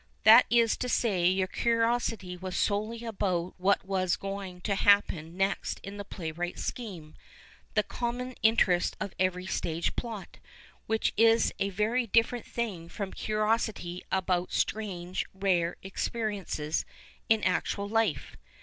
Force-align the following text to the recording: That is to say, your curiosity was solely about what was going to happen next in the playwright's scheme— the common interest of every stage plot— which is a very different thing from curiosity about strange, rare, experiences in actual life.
That 0.23 0.47
is 0.49 0.77
to 0.77 0.89
say, 0.89 1.27
your 1.27 1.45
curiosity 1.45 2.35
was 2.35 2.57
solely 2.57 3.05
about 3.05 3.53
what 3.59 3.85
was 3.85 4.15
going 4.15 4.61
to 4.61 4.73
happen 4.73 5.37
next 5.37 5.79
in 5.83 5.97
the 5.97 6.03
playwright's 6.03 6.65
scheme— 6.65 7.13
the 7.75 7.83
common 7.83 8.33
interest 8.41 8.97
of 8.99 9.13
every 9.19 9.45
stage 9.45 9.95
plot— 9.95 10.39
which 10.87 11.13
is 11.17 11.53
a 11.59 11.69
very 11.69 12.07
different 12.07 12.47
thing 12.47 12.89
from 12.89 13.13
curiosity 13.13 14.03
about 14.11 14.51
strange, 14.51 15.23
rare, 15.35 15.75
experiences 15.83 16.83
in 17.29 17.43
actual 17.43 17.87
life. 17.87 18.35